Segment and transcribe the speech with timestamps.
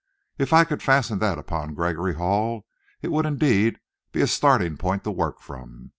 [0.39, 2.65] If I could fasten that upon Gregory Hall,
[3.03, 3.77] it would indeed
[4.11, 5.89] be a starting point to work from.